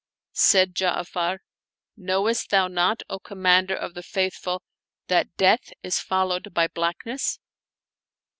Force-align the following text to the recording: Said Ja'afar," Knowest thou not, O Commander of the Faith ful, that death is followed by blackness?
Said 0.33 0.73
Ja'afar," 0.73 1.37
Knowest 1.95 2.49
thou 2.49 2.67
not, 2.67 3.03
O 3.07 3.19
Commander 3.19 3.75
of 3.75 3.93
the 3.93 4.01
Faith 4.01 4.33
ful, 4.33 4.63
that 5.09 5.35
death 5.37 5.71
is 5.83 5.99
followed 5.99 6.55
by 6.55 6.67
blackness? 6.69 7.37